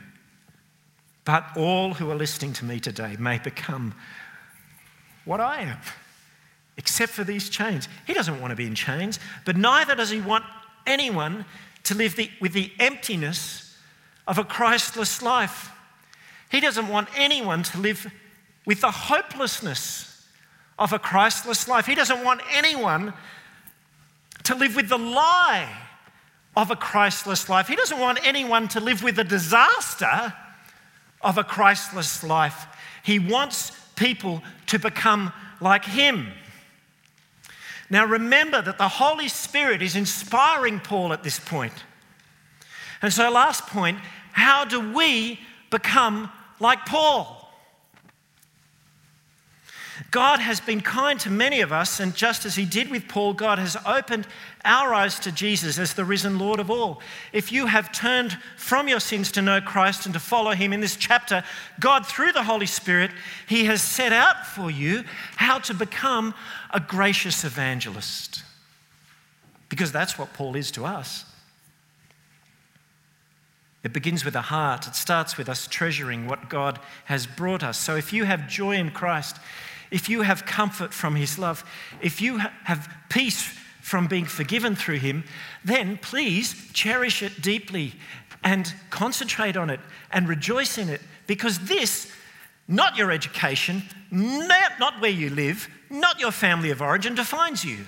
[1.29, 3.95] but all who are listening to me today may become
[5.27, 5.77] what I am,
[6.79, 7.87] except for these chains.
[8.07, 10.47] He doesn't want to be in chains, but neither does he want
[10.87, 11.45] anyone
[11.85, 13.76] to live the, with the emptiness
[14.26, 15.70] of a Christless life.
[16.51, 18.11] He doesn't want anyone to live
[18.64, 20.26] with the hopelessness
[20.79, 21.85] of a Christless life.
[21.85, 23.12] He doesn't want anyone
[24.45, 25.68] to live with the lie
[26.57, 27.68] of a Christless life.
[27.68, 30.33] He doesn't want anyone to live with the disaster
[31.21, 32.66] of a Christless life.
[33.03, 36.29] He wants people to become like him.
[37.91, 41.73] Now, remember that the Holy Spirit is inspiring Paul at this point.
[43.01, 43.99] And so, last point
[44.33, 45.41] how do we
[45.71, 47.38] become like Paul?
[50.11, 53.34] God has been kind to many of us, and just as He did with Paul,
[53.34, 54.26] God has opened
[54.64, 57.02] our eyes to Jesus as the risen Lord of all.
[57.32, 60.80] If you have turned from your sins to know Christ and to follow Him in
[60.80, 61.44] this chapter,
[61.78, 63.11] God, through the Holy Spirit,
[63.46, 65.04] He has set out for you
[65.36, 66.32] how to become
[66.72, 68.44] a gracious evangelist.
[69.68, 71.26] Because that's what Paul is to us.
[73.84, 74.86] It begins with a heart.
[74.86, 77.78] It starts with us treasuring what God has brought us.
[77.78, 79.36] So if you have joy in Christ,
[79.91, 81.64] if you have comfort from His love,
[82.01, 83.43] if you have peace
[83.80, 85.24] from being forgiven through Him,
[85.64, 87.95] then please cherish it deeply
[88.45, 89.80] and concentrate on it
[90.12, 92.11] and rejoice in it because this,
[92.66, 97.78] not your education, not where you live, not your family of origin, defines you.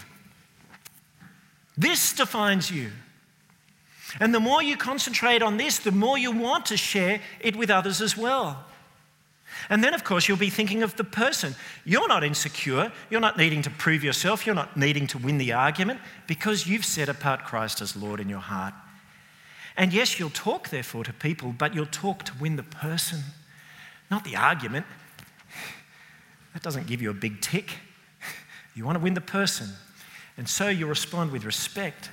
[1.77, 2.91] This defines you.
[4.19, 7.71] And the more you concentrate on this, the more you want to share it with
[7.71, 8.65] others as well.
[9.69, 11.55] And then, of course, you'll be thinking of the person.
[11.85, 12.91] You're not insecure.
[13.11, 14.47] You're not needing to prove yourself.
[14.47, 18.29] You're not needing to win the argument because you've set apart Christ as Lord in
[18.29, 18.75] your heart.
[19.77, 23.21] And yes, you'll talk, therefore, to people, but you'll talk to win the person,
[24.11, 24.87] not the argument.
[26.53, 27.73] That doesn't give you a big tick.
[28.75, 29.69] You want to win the person.
[30.37, 32.11] And so you'll respond with respect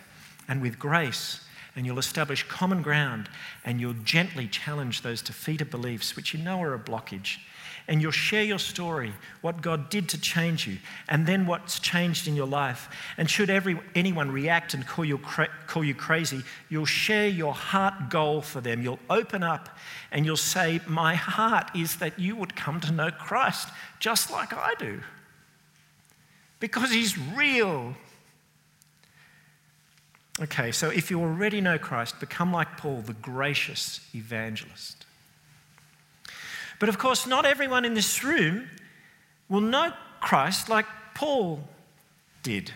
[0.48, 1.42] and with grace
[1.78, 3.30] and you'll establish common ground
[3.64, 7.38] and you'll gently challenge those defeater beliefs which you know are a blockage.
[7.88, 12.28] And you'll share your story, what God did to change you, and then what's changed
[12.28, 12.90] in your life.
[13.18, 17.54] And should every, anyone react and call you, cra- call you crazy, you'll share your
[17.54, 18.82] heart goal for them.
[18.82, 19.70] You'll open up
[20.12, 23.70] and you'll say, My heart is that you would come to know Christ
[24.00, 25.00] just like I do.
[26.60, 27.96] Because he's real.
[30.40, 35.06] Okay, so if you already know Christ, become like Paul, the gracious evangelist.
[36.80, 38.70] But of course, not everyone in this room
[39.50, 40.86] will know Christ like
[41.16, 41.68] Paul
[42.44, 42.72] did.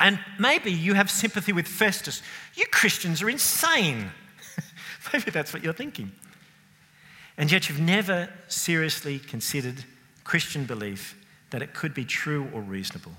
[0.00, 2.22] And maybe you have sympathy with Festus.
[2.54, 4.10] You Christians are insane.
[5.12, 6.12] maybe that's what you're thinking.
[7.36, 9.84] And yet you've never seriously considered
[10.22, 13.12] Christian belief that it could be true or reasonable.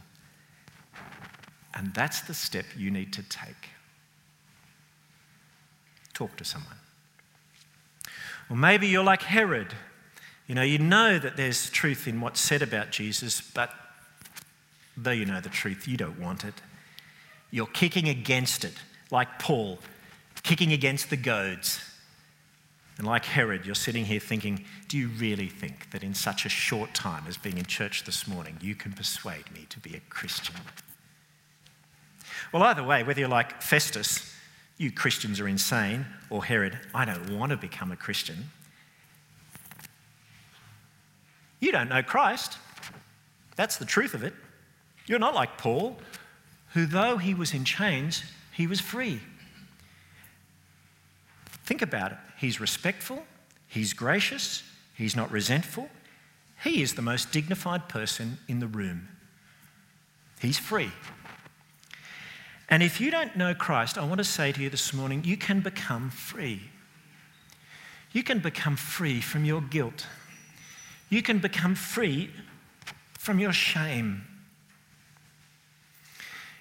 [1.76, 3.70] And that's the step you need to take.
[6.14, 6.78] Talk to someone.
[8.50, 9.74] Or maybe you're like Herod.
[10.48, 13.72] You know, you know that there's truth in what's said about Jesus, but
[14.96, 16.54] though you know the truth, you don't want it.
[17.52, 18.76] You're kicking against it,
[19.12, 19.80] like Paul,
[20.44, 21.82] kicking against the goads.
[22.98, 26.50] And like Herod, you're sitting here thinking, do you really think that in such a
[26.50, 30.00] short time as being in church this morning, you can persuade me to be a
[30.10, 30.56] Christian?
[32.56, 34.34] Well, either way, whether you're like Festus,
[34.78, 38.50] you Christians are insane, or Herod, I don't want to become a Christian,
[41.60, 42.58] you don't know Christ.
[43.58, 44.34] That's the truth of it.
[45.06, 45.98] You're not like Paul,
[46.72, 49.20] who, though he was in chains, he was free.
[51.66, 52.18] Think about it.
[52.38, 53.26] He's respectful,
[53.68, 55.90] he's gracious, he's not resentful.
[56.64, 59.10] He is the most dignified person in the room.
[60.40, 60.92] He's free.
[62.70, 65.38] And if you don't know Christ, I want to say to you this morning, you
[65.38, 66.62] can become free.
[68.12, 70.08] You can become free from your guilt.
[71.10, 72.32] You can become free
[73.14, 74.24] from your shame.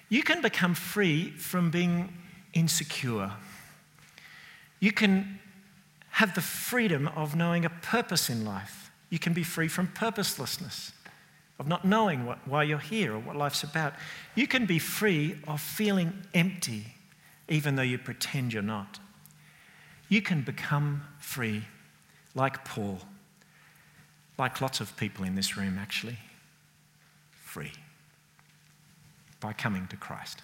[0.09, 2.13] You can become free from being
[2.53, 3.31] insecure.
[4.79, 5.39] You can
[6.11, 8.91] have the freedom of knowing a purpose in life.
[9.09, 10.91] You can be free from purposelessness
[11.59, 13.93] of not knowing what, why you're here or what life's about.
[14.35, 16.87] You can be free of feeling empty,
[17.47, 18.99] even though you pretend you're not.
[20.09, 21.63] You can become free,
[22.35, 22.99] like Paul,
[24.37, 26.17] like lots of people in this room, actually,
[27.31, 27.71] free
[29.39, 30.41] by coming to Christ.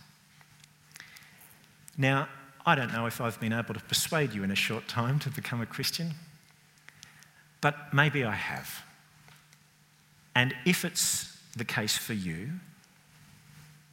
[1.97, 2.30] Now,
[2.66, 5.30] I don't know if I've been able to persuade you in a short time to
[5.30, 6.14] become a Christian,
[7.59, 8.84] but maybe I have.
[10.36, 12.49] And if it's the case for you,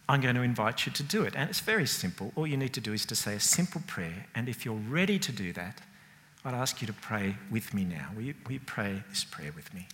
[0.08, 1.34] I'm going to invite you to do it.
[1.36, 2.32] And it's very simple.
[2.34, 4.26] All you need to do is to say a simple prayer.
[4.34, 5.80] And if you're ready to do that,
[6.44, 8.08] I'd ask you to pray with me now.
[8.14, 9.86] Will you, will you pray this prayer with me?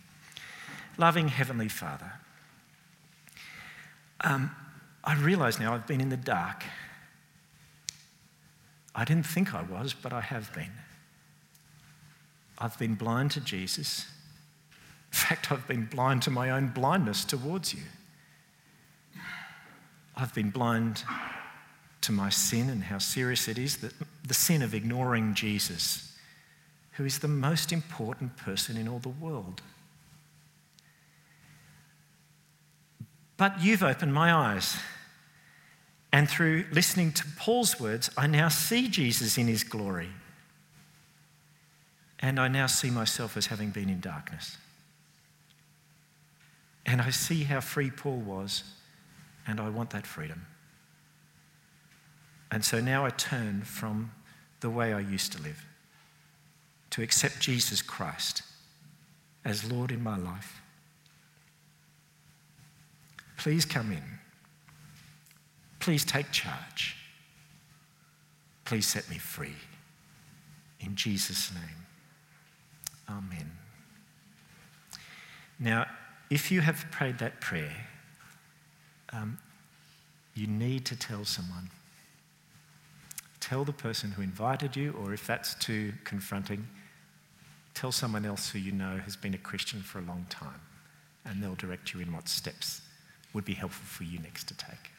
[0.99, 2.13] Loving Heavenly Father,
[4.21, 4.55] um,
[5.03, 6.65] I realize now I've been in the dark.
[8.95, 10.71] I didn't think I was, but I have been.
[12.59, 14.07] I've been blind to Jesus.
[15.15, 17.85] In fact, I've been blind to my own blindness towards you.
[20.17, 21.05] I've been blind
[22.01, 23.93] to my sin and how serious it is, the,
[24.27, 26.19] the sin of ignoring Jesus,
[26.95, 29.63] who is the most important person in all the world.
[33.37, 34.77] But you've opened my eyes.
[36.13, 40.11] And through listening to Paul's words, I now see Jesus in his glory.
[42.19, 44.57] And I now see myself as having been in darkness.
[46.87, 48.63] And I see how free Paul was,
[49.47, 50.47] and I want that freedom.
[52.51, 54.13] And so now I turn from
[54.61, 55.67] the way I used to live
[56.91, 58.43] to accept Jesus Christ
[59.45, 60.61] as Lord in my life.
[63.37, 64.05] Please come in.
[65.81, 66.97] Please take charge.
[68.65, 69.57] Please set me free.
[70.81, 71.87] In Jesus' name.
[73.09, 73.51] Amen.
[75.59, 75.87] Now,
[76.31, 77.87] if you have prayed that prayer,
[79.13, 79.39] um,
[80.35, 81.71] you need to tell someone.
[83.41, 86.67] Tell the person who invited you, or if that's too confronting,
[87.75, 90.61] tell someone else who you know has been a Christian for a long time,
[91.25, 92.81] and they'll direct you in what steps
[93.33, 94.94] would be helpful for you next to take.